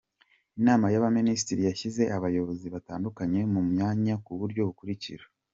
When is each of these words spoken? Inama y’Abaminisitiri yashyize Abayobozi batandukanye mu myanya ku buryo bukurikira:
Inama 0.59 0.85
y’Abaminisitiri 0.93 1.61
yashyize 1.69 2.03
Abayobozi 2.17 2.67
batandukanye 2.75 3.39
mu 3.53 3.61
myanya 3.71 4.13
ku 4.25 4.31
buryo 4.39 4.61
bukurikira: 4.67 5.25